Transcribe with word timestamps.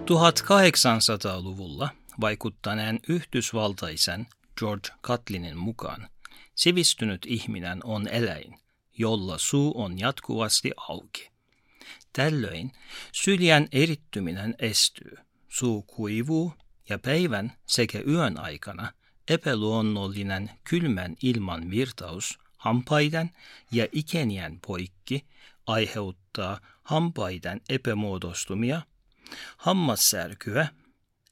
1800-luvulla 0.00 1.88
vaikuttaneen 2.20 3.00
yhdysvaltaisen 3.08 4.26
George 4.58 4.88
Catlinin 5.02 5.56
mukaan 5.56 6.08
sivistynyt 6.54 7.26
ihminen 7.26 7.80
on 7.84 8.08
eläin, 8.08 8.58
jolla 8.98 9.38
suu 9.38 9.80
on 9.82 9.98
jatkuvasti 9.98 10.72
auki. 10.76 11.30
Tällöin 12.12 12.72
syljen 13.12 13.68
erittyminen 13.72 14.54
estyy, 14.58 15.16
suu 15.48 15.82
kuivuu 15.82 16.52
ja 16.88 16.98
päivän 16.98 17.52
sekä 17.66 18.02
yön 18.08 18.40
aikana 18.40 18.92
epäluonnollinen 19.28 20.50
kylmän 20.64 21.16
ilman 21.22 21.70
virtaus 21.70 22.38
hampaiden 22.56 23.30
ja 23.72 23.86
ikenien 23.92 24.60
poikki 24.66 25.26
aiheuttaa 25.66 26.60
hampaiden 26.82 27.60
epämuodostumia, 27.68 28.82
hammassärkyä, 29.56 30.68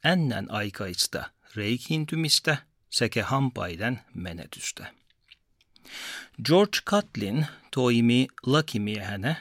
ennenaikaista 0.04 1.30
reikintymistä 1.54 2.56
sekä 2.90 3.24
hampaiden 3.24 4.00
menetystä. 4.14 4.94
George 6.44 6.78
Catlin 6.86 7.46
toimi 7.70 8.28
lakimiehenä, 8.46 9.34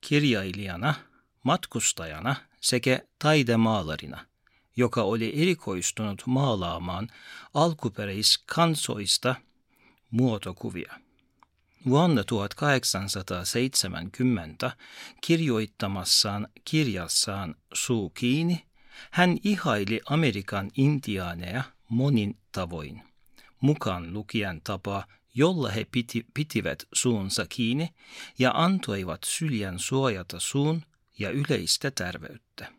kirjailijana, 0.00 0.94
matkustajana 1.42 2.36
sekä 2.60 3.00
taidemaalarina, 3.18 4.26
joka 4.76 5.02
oli 5.02 5.42
erikoistunut 5.42 6.22
maalaamaan 6.26 7.08
alkuperäiskansoista 7.54 9.34
muotokuvia. 10.10 11.00
Vuonna 11.88 12.24
1870 12.24 14.70
kirjoittamassaan 15.20 16.48
kirjassaan 16.64 17.54
Suu 17.74 18.10
kiinni 18.10 18.64
hän 19.10 19.38
ihaili 19.44 20.00
Amerikan 20.06 20.70
intiaaneja 20.76 21.62
monin 21.88 22.38
tavoin, 22.52 23.02
mukaan 23.60 24.12
lukien 24.12 24.60
tapa, 24.64 25.06
jolla 25.34 25.70
he 25.70 25.86
piti, 25.92 26.26
pitivät 26.34 26.84
suunsa 26.92 27.46
kiinni 27.48 27.94
ja 28.38 28.52
antoivat 28.54 29.20
syljen 29.24 29.78
suojata 29.78 30.40
suun 30.40 30.82
ja 31.18 31.30
yleistä 31.30 31.90
terveyttä. 31.90 32.72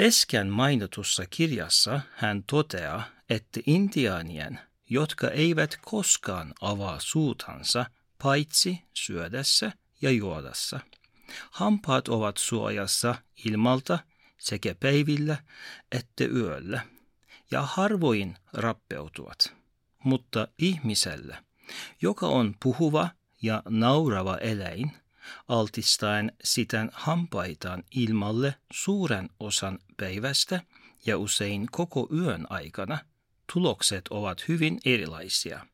Äsken 0.00 0.46
mainitussa 0.46 1.24
kirjassa 1.30 2.00
hän 2.16 2.44
toteaa, 2.46 3.02
että 3.30 3.60
intiaanien, 3.66 4.58
jotka 4.90 5.30
eivät 5.30 5.78
koskaan 5.84 6.54
avaa 6.60 7.00
suutansa 7.00 7.86
paitsi 8.22 8.82
syödessä 8.94 9.72
ja 10.02 10.10
juodassa, 10.10 10.80
hampaat 11.50 12.08
ovat 12.08 12.36
suojassa 12.36 13.14
ilmalta 13.44 13.98
sekä 14.38 14.74
päivillä 14.74 15.36
että 15.92 16.24
yöllä, 16.24 16.80
ja 17.50 17.62
harvoin 17.62 18.36
rappeutuvat. 18.52 19.54
Mutta 20.04 20.48
ihmisellä, 20.58 21.42
joka 22.02 22.26
on 22.26 22.54
puhuva 22.62 23.08
ja 23.42 23.62
naurava 23.68 24.36
eläin, 24.36 24.92
altistaen 25.48 26.32
siten 26.44 26.90
hampaitaan 26.92 27.84
ilmalle 27.90 28.54
suuren 28.72 29.30
osan 29.40 29.78
päivästä 29.96 30.60
ja 31.06 31.18
usein 31.18 31.66
koko 31.70 32.08
yön 32.12 32.46
aikana, 32.50 32.98
tulokset 33.52 34.08
ovat 34.10 34.48
hyvin 34.48 34.78
erilaisia. 34.84 35.66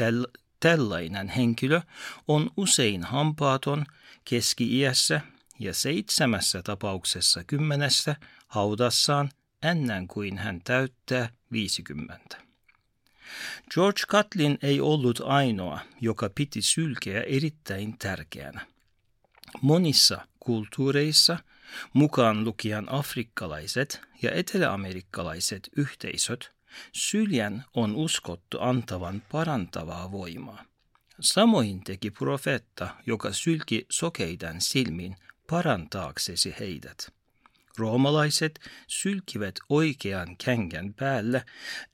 Täl- 0.00 0.40
tällainen 0.60 1.28
henkilö 1.28 1.80
on 2.28 2.50
usein 2.56 3.04
hampaaton 3.04 3.86
keski-iässä 4.24 5.20
ja 5.58 5.74
seitsemässä 5.74 6.62
tapauksessa 6.62 7.44
kymmenessä 7.44 8.16
haudassaan 8.48 9.30
ennen 9.62 10.08
kuin 10.08 10.38
hän 10.38 10.60
täyttää 10.64 11.28
50. 11.52 12.36
George 13.74 14.00
Catlin 14.08 14.58
ei 14.62 14.80
ollut 14.80 15.20
ainoa, 15.24 15.80
joka 16.00 16.30
piti 16.34 16.62
sylkeä 16.62 17.22
erittäin 17.22 17.98
tärkeänä. 17.98 18.66
Monissa 19.60 20.26
kulttuureissa, 20.40 21.38
mukaan 21.92 22.44
lukien 22.44 22.92
afrikkalaiset 22.92 24.00
ja 24.22 24.30
eteläamerikkalaiset 24.30 25.68
yhteisöt, 25.76 26.53
syljen 26.92 27.64
on 27.74 27.96
uskottu 27.96 28.58
antavan 28.60 29.22
parantavaa 29.32 30.12
voimaa. 30.12 30.64
Samoin 31.20 31.84
teki 31.84 32.10
profeetta, 32.10 32.88
joka 33.06 33.32
sylki 33.32 33.86
sokeiden 33.90 34.60
silmin 34.60 35.16
parantaaksesi 35.50 36.54
heidät. 36.60 37.12
Roomalaiset 37.78 38.60
sylkivät 38.86 39.54
oikean 39.68 40.36
kängän 40.44 40.94
päälle 40.94 41.44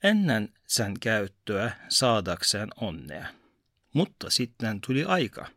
ennen 0.03 0.53
sen 0.67 0.99
käyttöä 0.99 1.71
saadakseen 1.89 2.69
onnea. 2.75 3.27
Mutta 3.93 4.29
sitten 4.29 4.81
tuli 4.87 5.03
aika, 5.03 5.47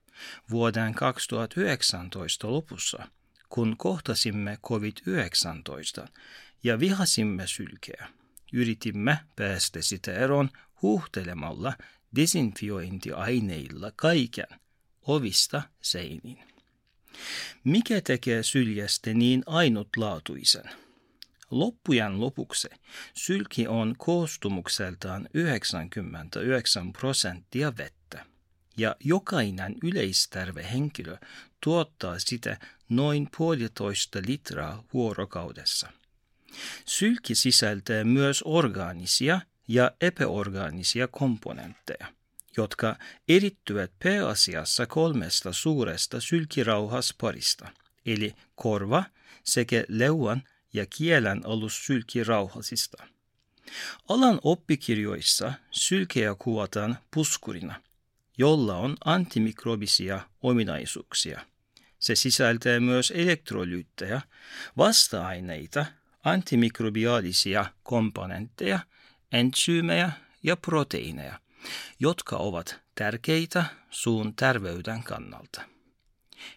vuoden 0.51 0.95
2019 0.95 2.53
lopussa, 2.53 3.09
kun 3.49 3.77
kohtasimme 3.77 4.59
COVID-19 4.67 6.09
ja 6.65 6.81
vihasimme 6.81 7.47
sylkeä. 7.47 8.09
Yritimme 8.55 9.19
päästä 9.37 9.83
sitä 9.83 10.13
eroon 10.13 10.51
huuhtelemalla 10.83 11.73
desinfiointiaineilla 12.17 13.93
kaiken 13.97 14.47
ovista 15.03 15.63
seiniin. 15.83 16.45
Mikä 17.65 18.01
tekee 18.01 18.43
syljestä 18.43 19.15
niin 19.15 19.43
ainutlaatuisen? 19.47 20.71
Loppujen 21.51 22.21
lopuksi 22.21 22.69
sylki 23.15 23.67
on 23.69 23.95
koostumukseltaan 23.99 25.29
99 25.35 26.93
prosenttia 26.93 27.77
vettä, 27.77 28.27
ja 28.77 28.97
jokainen 29.05 29.75
yleisterve 29.83 30.67
henkilö 30.73 31.17
tuottaa 31.65 32.19
sitä 32.19 32.59
noin 32.89 33.29
puolitoista 33.37 34.19
litraa 34.27 34.85
vuorokaudessa. 34.93 36.04
Sylki 36.85 37.35
sisältää 37.35 38.05
myös 38.05 38.43
orgaanisia 38.45 39.41
ja 39.69 39.91
epäorgaanisia 40.01 41.09
komponentteja 41.09 42.07
jotka 42.57 42.97
erittyvät 43.29 43.93
pääasiassa 44.03 44.87
kolmesta 44.87 45.53
suuresta 45.53 46.21
sylkirauhasparista, 46.21 47.69
eli 48.07 48.35
korva 48.55 49.05
sekä 49.45 49.85
leuan 49.89 50.43
ja 50.73 50.87
kielen 50.87 51.47
alussylkirauhasista. 51.47 53.07
Alan 54.09 54.41
oppikirjoissa 54.43 55.53
sylkeä 55.71 56.35
kuvataan 56.39 56.99
puskurina, 57.11 57.83
jolla 58.39 58.77
on 58.77 58.97
antimikrobisia 59.05 60.21
ominaisuuksia. 60.43 61.47
Se 61.99 62.15
sisältää 62.15 62.81
myös 62.81 63.13
elektrolyyttejä, 63.17 64.21
vasta-aineita, 64.77 65.87
antimikrobiaalisia 66.25 67.67
komponentteja, 67.83 68.79
entsyymejä 69.33 70.13
ja 70.43 70.57
proteiineja, 70.57 71.41
jotka 72.01 72.37
ovat 72.37 72.81
tärkeitä 72.95 73.65
suun 73.91 74.35
terveyden 74.35 75.03
kannalta. 75.03 75.63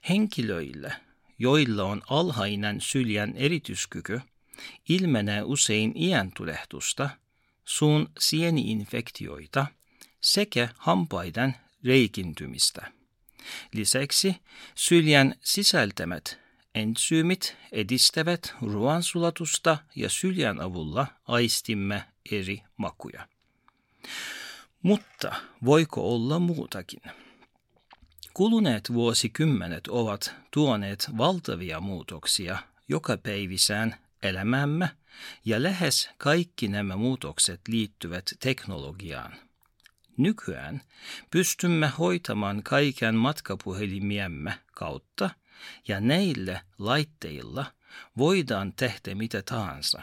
Henkilöille, 0.10 0.94
joilla 1.40 1.84
on 1.84 2.02
alhainen 2.10 2.82
syljen 2.82 3.34
erityskyky, 3.36 4.22
ilmenee 4.90 5.44
usein 5.44 5.92
iän 5.96 6.32
tulehtusta, 6.38 7.10
suun 7.66 8.10
sieniinfektioita 8.20 9.66
sekä 10.22 10.70
hampaiden 10.78 11.56
reikintymistä. 11.84 12.92
Lisäksi 13.74 14.36
syljen 14.76 15.36
sisältämät 15.42 16.47
entsyymit 16.78 17.58
edistävät 17.72 18.54
ruoansulatusta 18.62 19.78
ja 19.96 20.10
syljen 20.10 20.62
avulla 20.62 21.08
aistimme 21.28 22.04
eri 22.32 22.64
makuja. 22.78 23.28
Mutta 24.82 25.36
voiko 25.66 26.14
olla 26.14 26.40
muutakin? 26.40 27.02
Kuluneet 28.34 28.94
vuosikymmenet 28.94 29.88
ovat 29.88 30.34
tuoneet 30.52 31.10
valtavia 31.18 31.80
muutoksia 31.80 32.58
joka 32.90 33.18
päivisään 33.18 33.96
elämämme 34.24 34.90
ja 35.46 35.64
lähes 35.64 36.10
kaikki 36.18 36.68
nämä 36.68 36.96
muutokset 36.96 37.62
liittyvät 37.68 38.26
teknologiaan. 38.40 39.34
Nykyään 40.18 40.82
pystymme 41.32 41.92
hoitamaan 42.00 42.64
kaiken 42.64 43.16
matkapuhelimiemme 43.16 44.54
kautta 44.72 45.30
ja 45.88 46.00
näille 46.00 46.62
laitteilla 46.78 47.66
voidaan 48.18 48.74
tehdä 48.74 49.16
mitä 49.16 49.42
tahansa. 49.42 50.02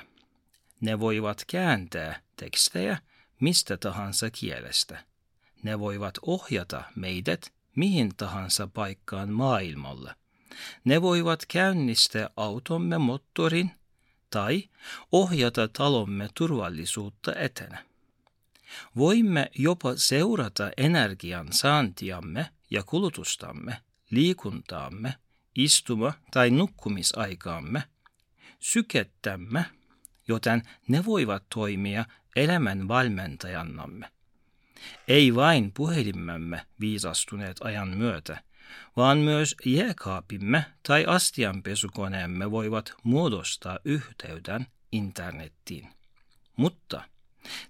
Ne 0.81 1.01
voivat 1.01 1.45
kääntää 1.47 2.21
tekstejä 2.37 2.99
mistä 3.41 3.77
tahansa 3.77 4.31
kielestä. 4.31 5.05
Ne 5.63 5.79
voivat 5.79 6.15
ohjata 6.23 6.85
meidät 6.97 7.53
mihin 7.77 8.17
tahansa 8.17 8.67
paikkaan 8.67 9.31
maailmalla. 9.31 10.15
Ne 10.85 11.03
voivat 11.03 11.47
käynnistää 11.49 12.31
automme 12.37 12.99
moottorin 12.99 13.71
tai 14.31 14.69
ohjata 15.13 15.69
talomme 15.69 16.29
turvallisuutta 16.35 17.35
etene. 17.35 17.79
Voimme 18.97 19.51
jopa 19.59 19.93
seurata 19.97 20.71
energian 20.77 21.53
saantiamme 21.53 22.49
ja 22.71 22.83
kulutustamme, 22.83 23.77
liikuntaamme, 24.11 25.15
istuma- 25.59 26.13
tai 26.31 26.51
nukkumisaikaamme, 26.51 27.83
sykettämme, 28.61 29.65
joten 30.29 30.63
ne 30.89 31.05
voivat 31.05 31.45
toimia 31.55 32.05
elämän 32.37 32.89
valmentajannamme. 32.89 34.11
Ei 35.09 35.35
vain 35.35 35.73
puhelimemme 35.73 36.67
viisastuneet 36.81 37.57
ajan 37.61 37.89
myötä, 37.89 38.43
vaan 38.97 39.19
myös 39.19 39.57
jääkaapimme 39.65 40.65
tai 40.89 41.05
astianpesukoneemme 41.07 42.51
voivat 42.51 42.95
muodostaa 43.03 43.79
yhteyden 43.85 44.67
internettiin. 44.93 45.89
Mutta 46.57 47.03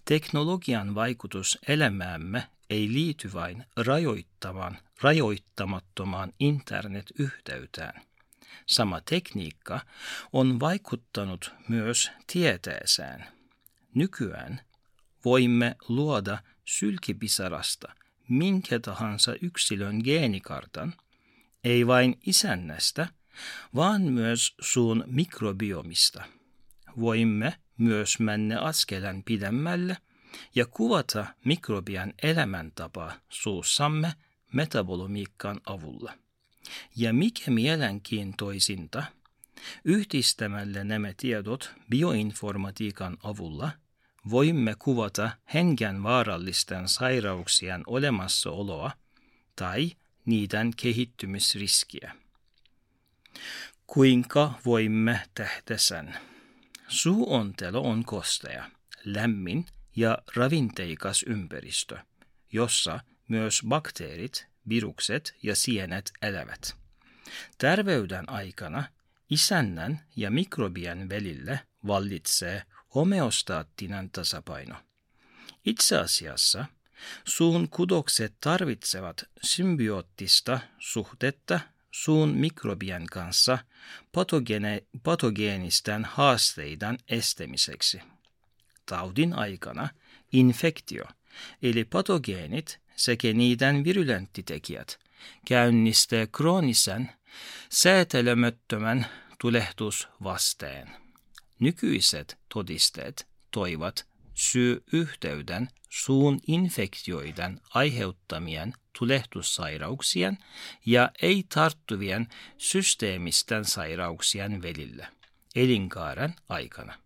teknologian 0.05 0.95
vaikutus 0.95 1.59
elämäämme 1.69 2.47
ei 2.71 2.93
liity 2.93 3.33
vain 3.33 3.65
rajoittamaan, 3.77 4.79
rajoittamattomaan 5.03 6.33
internetyhteyteen. 6.41 8.01
Sama 8.67 9.01
tekniikka 9.01 9.81
on 10.33 10.61
vaikuttanut 10.61 11.55
myös 11.69 12.11
tieteeseen. 12.27 13.25
Nykyään 13.95 14.61
voimme 15.25 15.77
luoda 15.89 16.39
sylkipisarasta 16.65 17.95
minkä 18.29 18.79
tahansa 18.79 19.35
yksilön 19.43 20.01
geenikartan, 20.05 20.95
ei 21.65 21.87
vain 21.87 22.19
isännästä, 22.27 23.09
vaan 23.75 24.03
myös 24.03 24.55
suun 24.61 25.05
mikrobiomista. 25.07 26.25
Voimme 27.01 27.55
myös 27.79 28.19
mennä 28.19 28.61
askeleen 28.61 29.23
pidemmälle 29.25 29.97
ja 30.55 30.67
kuvata 30.67 31.27
mikrobian 31.45 32.15
elämäntapaa 32.23 33.13
suussamme 33.29 34.13
metabolomiikan 34.53 35.61
avulla. 35.67 36.13
Ja 36.97 37.13
mikä 37.13 37.51
mielenkiintoisinta, 37.51 39.05
yhdistämällä 39.85 40.85
nämä 40.85 41.13
tiedot 41.17 41.75
bioinformatiikan 41.91 43.17
avulla– 43.23 43.71
voimme 44.31 44.75
kuvata 44.79 45.31
hengen 45.55 46.03
vaarallisten 46.03 46.89
sairauksien 46.89 47.83
olemassaoloa 47.87 48.91
tai 49.57 49.93
niiden 50.25 50.71
kehittymisriskiä. 50.77 52.15
Kuinka 53.87 54.53
voimme 54.65 55.21
tehdä 55.35 55.77
sen? 55.77 56.15
Suuontelo 56.89 57.81
on 57.81 58.05
kostea, 58.05 58.71
lämmin 59.05 59.67
ja 59.97 60.19
ravinteikas 60.37 61.25
ympäristö, 61.29 61.99
jossa 62.53 63.01
myös 63.29 63.63
bakteerit, 63.69 64.47
virukset 64.69 65.35
ja 65.43 65.57
sienet 65.57 66.13
elävät. 66.23 66.77
Terveyden 67.59 68.29
aikana 68.29 68.85
isännän 69.31 70.01
ja 70.17 70.31
mikrobien 70.31 71.09
välille 71.09 71.61
vallitsee 71.87 72.63
homeostaattinen 72.95 74.11
tasapaino. 74.11 74.75
Itse 75.65 75.99
asiassa 75.99 76.65
suun 77.25 77.69
kudokset 77.69 78.35
tarvitsevat 78.41 79.25
symbioottista 79.43 80.61
suhdetta 80.79 81.61
suun 81.91 82.29
mikrobien 82.29 83.07
kanssa 83.07 83.59
patogene, 84.13 84.83
patogeenisten 85.03 86.05
haasteiden 86.05 86.99
estämiseksi. 87.09 88.01
Taudin 88.87 89.33
aikana 89.33 89.89
infektio, 90.33 91.05
eli 91.63 91.85
patogeenit 91.85 92.81
sekä 92.97 93.33
niiden 93.33 93.85
virulenttitekijät, 93.85 94.99
käynnistää 95.47 96.27
kroonisen, 96.27 97.11
säätelemättömän 97.71 99.07
tulehdusvasteen. 99.41 100.91
Nykyiset 101.61 102.39
todisteet 102.55 103.27
toivat 103.51 104.07
syy-yhteyden 104.35 105.69
suun 105.89 106.41
infektioiden 106.47 107.61
aiheuttamien 107.75 108.73
tulehdussairauksien 108.99 110.39
ja 110.87 111.11
ei-tarttuvien 111.23 112.29
systeemisten 112.59 113.65
sairauksien 113.65 114.63
välillä 114.63 115.13
elinkaaren 115.55 116.35
aikana. 116.49 117.04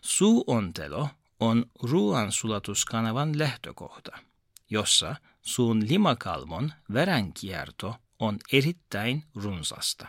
Suuontelo 0.00 1.08
on 1.40 1.66
ruoansulatuskanavan 1.82 3.38
lähtökohta, 3.38 4.18
jossa 4.70 5.16
suun 5.42 5.88
limakalvon 5.88 6.72
verenkierto 6.92 7.96
on 8.18 8.38
erittäin 8.52 9.24
runsasta. 9.34 10.06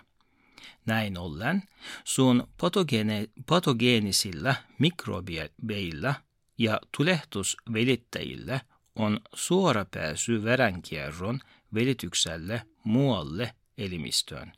Näin 0.85 1.17
ollen 1.17 1.63
sun 2.03 2.47
patogene, 2.61 3.27
patogeenisilla 3.45 4.55
mikrobeilla 4.79 6.15
ja 6.57 6.79
tulehdusvälittäjillä 6.97 8.59
on 8.95 9.19
suora 9.33 9.85
pääsy 9.85 10.43
verenkierron 10.43 11.39
välitykselle 11.73 12.61
muualle 12.83 13.55
elimistöön. 13.77 14.53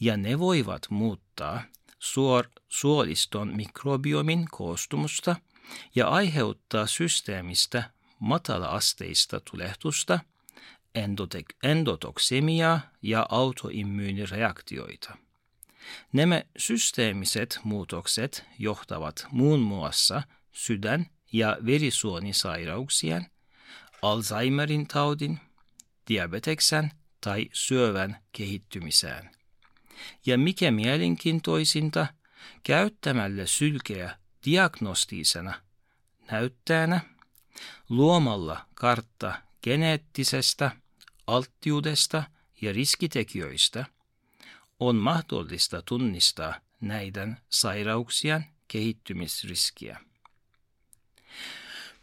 Ja 0.00 0.16
ne 0.16 0.38
voivat 0.38 0.82
muuttaa 0.90 1.62
suor, 2.04 2.48
suoliston 2.68 3.56
mikrobiomin 3.56 4.46
koostumusta 4.50 5.36
ja 5.94 6.08
aiheuttaa 6.08 6.86
systeemistä 6.86 7.90
matala-asteista 8.18 9.40
tulehtusta, 9.50 10.18
endotoksemiaa 11.62 12.80
ja 13.02 13.26
autoimmuunireaktioita. 13.28 15.16
Nämä 16.12 16.42
systeemiset 16.56 17.60
muutokset 17.64 18.44
johtavat 18.58 19.26
muun 19.30 19.60
muassa 19.60 20.22
sydän- 20.52 21.06
ja 21.32 21.56
verisuonisairauksien, 21.66 23.26
Alzheimerin 24.02 24.86
taudin, 24.86 25.40
diabeteksen 26.08 26.90
tai 27.20 27.48
syövän 27.52 28.16
kehittymiseen. 28.32 29.30
Ja 30.26 30.38
mikä 30.38 30.70
mielenkiintoisinta, 30.70 32.06
käyttämällä 32.62 33.46
sylkeä 33.46 34.18
diagnostisena 34.46 35.60
näyttäjänä, 36.30 37.00
luomalla 37.88 38.66
kartta 38.74 39.42
geneettisestä 39.62 40.70
alttiudesta 41.26 42.22
ja 42.60 42.72
riskitekijöistä– 42.72 43.84
on 44.80 44.96
mahdollista 44.96 45.82
tunnistaa 45.82 46.60
näiden 46.80 47.36
sairauksien 47.48 48.44
kehittymisriskiä. 48.68 50.00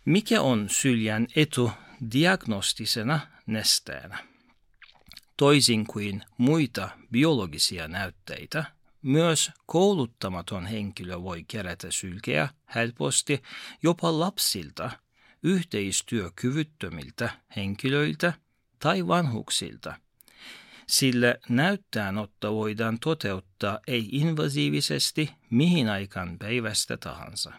Mikä 0.06 0.42
on 0.42 0.70
syljen 0.70 1.28
etu 1.36 1.72
diagnostisena 2.14 3.20
nesteenä? 3.46 4.31
Toisin 5.42 5.88
kuin 5.88 6.24
muita 6.38 6.90
biologisia 7.12 7.88
näytteitä, 7.88 8.64
myös 9.02 9.52
kouluttamaton 9.66 10.66
henkilö 10.66 11.22
voi 11.22 11.44
kerätä 11.48 11.92
sylkeä 11.92 12.50
helposti 12.76 13.42
jopa 13.84 14.20
lapsilta, 14.20 14.92
yhteistyökyvyttömiltä 15.44 17.30
henkilöiltä 17.56 18.34
tai 18.80 19.08
vanhuksilta– 19.08 19.96
sillä 20.88 21.36
näyttäänotto 21.50 22.56
voidaan 22.56 23.00
toteuttaa 23.00 23.80
ei-invasiivisesti 23.88 25.32
mihin 25.50 25.90
aikaan 25.90 26.38
päivästä 26.40 26.98
tahansa. 26.98 27.52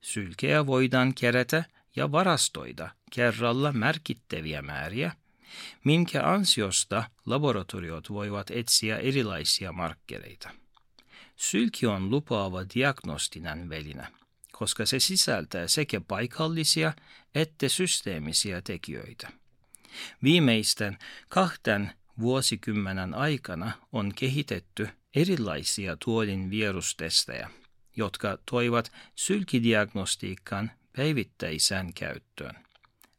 Sylkeä 0.00 0.66
voidaan 0.66 1.14
kerätä 1.14 1.64
ja 1.96 2.12
varastoida 2.12 2.90
kerralla 3.14 3.72
merkittäviä 3.72 4.62
määriä, 4.62 5.12
minkä 5.84 6.22
ansiosta 6.24 7.04
laboratoriot 7.26 8.10
voivat 8.10 8.50
etsiä 8.50 8.96
erilaisia 8.96 9.72
markkereita. 9.72 10.50
Sylki 11.36 11.86
on 11.86 12.10
lupaava 12.10 12.64
diagnostinen 12.74 13.68
väline, 13.68 14.06
koska 14.52 14.86
se 14.86 15.00
sisältää 15.00 15.68
sekä 15.68 16.00
paikallisia 16.00 16.92
että 17.34 17.68
systeemisiä 17.68 18.62
tekijöitä. 18.62 19.32
Viimeisten 20.22 20.98
kahten 21.28 21.92
vuosikymmenen 22.20 23.14
aikana 23.14 23.72
on 23.92 24.12
kehitetty 24.14 24.88
erilaisia 25.14 25.96
tuolin 26.04 26.50
virustestejä, 26.50 27.50
jotka 27.96 28.38
toivat 28.50 28.92
sylkidiagnostiikan 29.14 30.70
päivittäisään 30.96 31.94
käyttöön. 31.94 32.54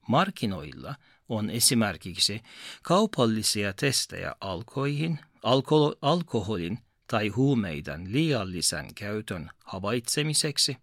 Markkinoilla 0.08 0.96
on 1.32 1.50
esimerkiksi 1.50 2.42
kaupallisia 2.84 3.74
testejä 3.74 4.36
alkoihin, 4.42 5.20
alko- 5.44 5.96
alkoholin 6.02 6.80
tai 7.08 7.28
huumeiden 7.28 8.12
liiallisen 8.12 8.96
käytön 8.96 9.50
havaitsemiseksi, 9.66 10.78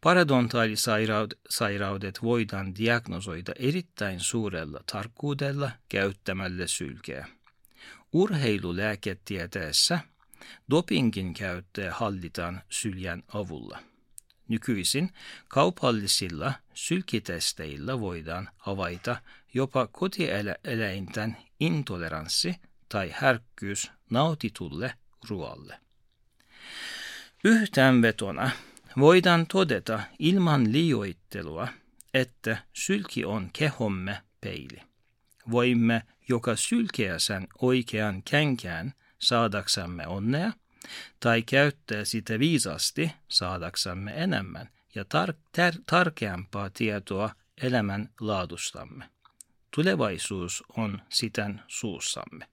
paradontaalisairaudet 0.00 2.22
voidaan 2.22 2.74
diagnosoida 2.74 3.52
erittäin 3.58 4.20
suurella 4.20 4.80
tarkkuudella 4.92 5.70
käyttämällä 5.88 6.66
sylkeä. 6.66 7.28
Urheilulääketieteessä 8.12 9.98
dopingin 10.70 11.34
käyttöä 11.34 11.94
hallitaan 11.94 12.62
syljen 12.70 13.22
avulla. 13.28 13.93
Nykyisin 14.48 15.12
kaupallisilla 15.48 16.52
sylkitesteillä 16.74 18.00
voidaan 18.00 18.48
havaita 18.56 19.16
jopa 19.54 19.86
kotieläinten 19.86 21.36
intoleranssi 21.60 22.56
tai 22.88 23.14
herkkyys 23.22 23.90
nautitulle 24.10 24.94
ruoalle. 25.28 25.80
Yhteenvetona 27.44 28.50
voidaan 28.98 29.46
todeta 29.46 30.00
ilman 30.18 30.72
liioittelua, 30.72 31.68
että 32.14 32.56
sylki 32.72 33.24
on 33.24 33.50
kehomme 33.52 34.22
peili. 34.40 34.80
Voimme 35.50 36.02
joka 36.28 36.56
sylkeä 36.56 37.18
sen 37.18 37.48
oikean 37.58 38.22
känkään 38.22 38.94
saadaksamme 39.18 40.06
onnea, 40.06 40.52
tai 41.20 41.42
käyttää 41.42 42.04
sitä 42.04 42.38
viisasti 42.38 43.12
saadaksamme 43.28 44.12
enemmän 44.22 44.68
ja 44.94 45.02
tar- 45.02 45.34
tar- 45.58 45.82
tarkeampaa 45.86 46.70
tietoa 46.70 47.30
elämän 47.62 48.08
laadustamme. 48.20 49.10
Tulevaisuus 49.74 50.62
on 50.76 51.02
siten 51.08 51.62
suussamme. 51.68 52.48